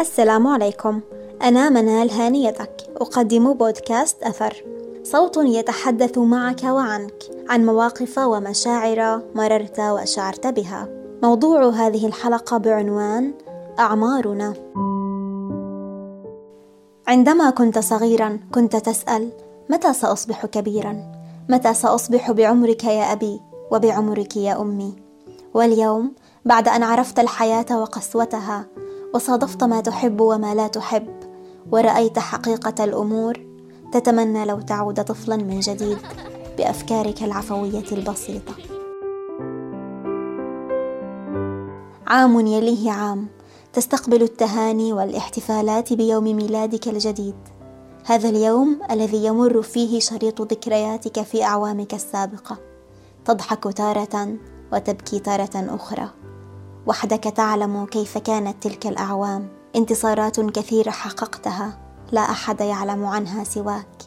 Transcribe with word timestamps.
السلام 0.00 0.46
عليكم. 0.46 1.00
أنا 1.42 1.68
منال 1.68 2.10
هانيتك. 2.10 2.70
أقدم 2.96 3.52
بودكاست 3.52 4.22
أثر. 4.22 4.64
صوت 5.02 5.36
يتحدث 5.36 6.18
معك 6.18 6.64
وعنك 6.64 7.14
عن 7.48 7.66
مواقف 7.66 8.18
ومشاعر 8.18 9.22
مررت 9.34 9.80
وشعرت 9.80 10.46
بها. 10.46 10.88
موضوع 11.22 11.68
هذه 11.68 12.06
الحلقة 12.06 12.56
بعنوان 12.56 13.34
أعمارنا. 13.78 14.54
عندما 17.06 17.50
كنت 17.50 17.78
صغيرا 17.78 18.40
كنت 18.54 18.76
تسأل 18.76 19.30
متى 19.70 19.92
سأصبح 19.92 20.46
كبيرا؟ 20.46 20.96
متى 21.48 21.74
سأصبح 21.74 22.30
بعمرك 22.30 22.84
يا 22.84 23.12
أبي 23.12 23.40
وبعمرك 23.70 24.36
يا 24.36 24.60
أمي؟ 24.60 24.96
واليوم 25.54 26.12
بعد 26.44 26.68
أن 26.68 26.82
عرفت 26.82 27.18
الحياة 27.18 27.66
وقسوتها 27.80 28.66
وصادفت 29.14 29.64
ما 29.64 29.80
تحب 29.80 30.20
وما 30.20 30.54
لا 30.54 30.68
تحب 30.68 31.08
ورأيت 31.72 32.18
حقيقة 32.18 32.84
الأمور. 32.84 33.46
تتمنى 33.92 34.44
لو 34.44 34.60
تعود 34.60 35.04
طفلا 35.04 35.36
من 35.36 35.60
جديد 35.60 35.98
بأفكارك 36.58 37.22
العفوية 37.22 37.84
البسيطة. 37.92 38.54
عام 42.06 42.46
يليه 42.46 42.90
عام. 42.90 43.28
تستقبل 43.72 44.22
التهاني 44.22 44.92
والاحتفالات 44.92 45.92
بيوم 45.92 46.24
ميلادك 46.24 46.88
الجديد. 46.88 47.36
هذا 48.04 48.28
اليوم 48.28 48.80
الذي 48.90 49.24
يمر 49.24 49.62
فيه 49.62 50.00
شريط 50.00 50.42
ذكرياتك 50.42 51.22
في 51.22 51.44
أعوامك 51.44 51.94
السابقة. 51.94 52.56
تضحك 53.24 53.72
تارة 53.76 54.36
وتبكي 54.72 55.18
تارة 55.18 55.50
أخرى. 55.54 56.23
وحدك 56.86 57.24
تعلم 57.24 57.86
كيف 57.86 58.18
كانت 58.18 58.62
تلك 58.62 58.86
الأعوام. 58.86 59.48
انتصارات 59.76 60.40
كثيرة 60.40 60.90
حققتها. 60.90 61.78
لا 62.12 62.20
أحد 62.20 62.60
يعلم 62.60 63.04
عنها 63.06 63.44
سواك. 63.44 64.02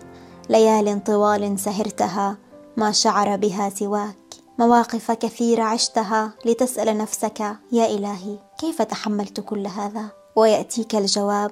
ليال 0.50 1.04
طوال 1.04 1.60
سهرتها 1.60 2.38
ما 2.78 2.92
شعر 2.92 3.36
بها 3.36 3.70
سواك. 3.70 4.18
مواقف 4.60 5.12
كثيرة 5.12 5.64
عشتها 5.64 6.32
لتسأل 6.46 6.98
نفسك 6.98 7.40
يا 7.72 7.86
إلهي 7.86 8.40
كيف 8.60 8.82
تحملت 8.82 9.40
كل 9.40 9.68
هذا؟ 9.68 10.06
ويأتيك 10.36 10.96
الجواب 10.96 11.52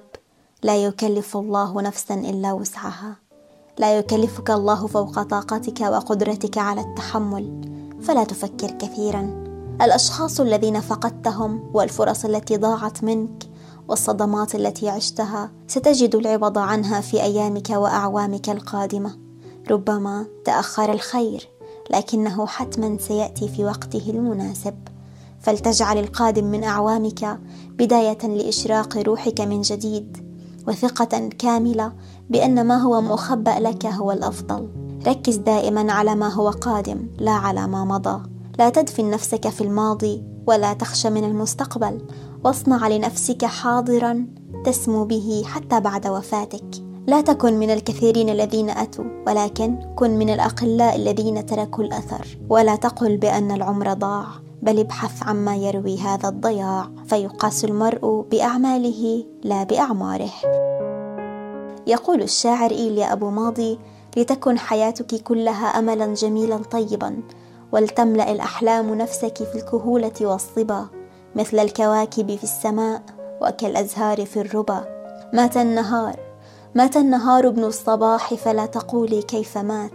لا 0.63 0.83
يكلف 0.83 1.37
الله 1.37 1.81
نفسا 1.81 2.15
إلا 2.15 2.53
وسعها. 2.53 3.15
لا 3.77 3.97
يكلفك 3.97 4.51
الله 4.51 4.87
فوق 4.87 5.21
طاقتك 5.21 5.81
وقدرتك 5.81 6.57
على 6.57 6.81
التحمل. 6.81 7.61
فلا 8.01 8.23
تفكر 8.23 8.71
كثيرا. 8.71 9.54
الأشخاص 9.81 10.39
الذين 10.39 10.79
فقدتهم 10.79 11.71
والفرص 11.73 12.25
التي 12.25 12.57
ضاعت 12.57 13.03
منك 13.03 13.43
والصدمات 13.87 14.55
التي 14.55 14.89
عشتها 14.89 15.51
ستجد 15.67 16.15
العوض 16.15 16.57
عنها 16.57 17.01
في 17.01 17.23
أيامك 17.23 17.69
وأعوامك 17.69 18.49
القادمة. 18.49 19.17
ربما 19.71 20.25
تأخر 20.45 20.91
الخير 20.91 21.49
لكنه 21.91 22.45
حتما 22.45 22.97
سيأتي 22.99 23.47
في 23.47 23.65
وقته 23.65 24.09
المناسب. 24.09 24.75
فلتجعل 25.39 25.97
القادم 25.97 26.45
من 26.45 26.63
أعوامك 26.63 27.39
بداية 27.69 28.27
لإشراق 28.27 28.97
روحك 28.97 29.41
من 29.41 29.61
جديد 29.61 30.17
وثقة 30.67 31.29
كاملة 31.39 31.93
بأن 32.29 32.67
ما 32.67 32.77
هو 32.77 33.01
مخبأ 33.01 33.59
لك 33.59 33.85
هو 33.85 34.11
الأفضل. 34.11 34.69
ركز 35.07 35.35
دائما 35.35 35.91
على 35.91 36.15
ما 36.15 36.33
هو 36.33 36.49
قادم 36.49 37.07
لا 37.17 37.31
على 37.31 37.67
ما 37.67 37.85
مضى. 37.85 38.34
لا 38.59 38.69
تدفن 38.69 39.09
نفسك 39.09 39.49
في 39.49 39.61
الماضي 39.61 40.23
ولا 40.47 40.73
تخشى 40.73 41.09
من 41.09 41.23
المستقبل. 41.23 42.01
واصنع 42.43 42.87
لنفسك 42.87 43.45
حاضرا 43.45 44.27
تسمو 44.65 45.05
به 45.05 45.43
حتى 45.45 45.79
بعد 45.79 46.07
وفاتك. 46.07 46.65
لا 47.07 47.21
تكن 47.21 47.53
من 47.53 47.69
الكثيرين 47.69 48.29
الذين 48.29 48.69
أتوا 48.69 49.05
ولكن 49.27 49.93
كن 49.95 50.17
من 50.17 50.29
الأقلاء 50.29 50.95
الذين 50.95 51.45
تركوا 51.45 51.83
الأثر. 51.83 52.37
ولا 52.49 52.75
تقل 52.75 53.17
بأن 53.17 53.51
العمر 53.51 53.93
ضاع 53.93 54.25
بل 54.61 54.79
ابحث 54.79 55.23
عما 55.23 55.55
يروي 55.55 55.97
هذا 55.97 56.29
الضياع. 56.29 56.89
فيقاس 57.07 57.65
المرء 57.65 58.25
بأعماله 58.31 59.25
لا 59.43 59.63
بأعماره. 59.63 60.31
يقول 61.87 62.21
الشاعر 62.21 62.71
إيليا 62.71 63.13
أبو 63.13 63.29
ماضي 63.29 63.79
لتكن 64.17 64.57
حياتك 64.57 65.23
كلها 65.23 65.67
املا 65.67 66.13
جميلا 66.13 66.57
طيبا 66.57 67.21
ولتملأ 67.71 68.31
الأحلام 68.31 68.95
نفسك 68.95 69.37
في 69.43 69.55
الكهولة 69.55 70.13
والصبا 70.21 70.87
مثل 71.35 71.59
الكواكب 71.59 72.35
في 72.35 72.43
السماء 72.43 73.01
وكالأزهار 73.41 74.25
في 74.25 74.41
الربا. 74.41 74.85
مات 75.33 75.57
النهار 75.57 76.19
مات 76.75 76.97
النهار 76.97 77.47
ابن 77.47 77.63
الصباح 77.63 78.33
فلا 78.33 78.65
تقولي 78.65 79.21
كيف 79.21 79.57
مات. 79.57 79.91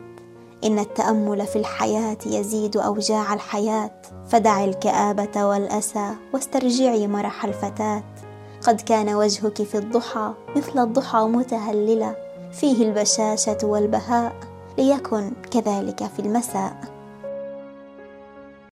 إن 0.64 0.78
التأمل 0.78 1.46
في 1.46 1.56
الحياة 1.56 2.18
يزيد 2.26 2.76
أوجاع 2.76 3.34
الحياة. 3.34 3.90
فدعي 4.28 4.64
الكآبة 4.64 5.44
والأسى 5.44 6.10
واسترجعي 6.34 7.06
مرح 7.06 7.44
الفتاة. 7.44 8.02
قد 8.66 8.80
كان 8.80 9.14
وجهك 9.14 9.62
في 9.62 9.78
الضحى 9.78 10.32
مثل 10.56 10.78
الضحى 10.78 11.18
متهللة. 11.18 12.16
فيه 12.52 12.84
البشاشة 12.84 13.58
والبهاء 13.62 14.32
ليكن 14.78 15.32
كذلك 15.50 16.04
في 16.16 16.22
المساء. 16.22 16.89